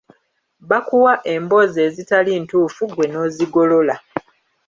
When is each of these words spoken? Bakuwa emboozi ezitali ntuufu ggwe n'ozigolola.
Bakuwa 0.69 1.13
emboozi 1.35 1.79
ezitali 1.87 2.31
ntuufu 2.43 2.83
ggwe 2.89 3.05
n'ozigolola. 3.09 3.95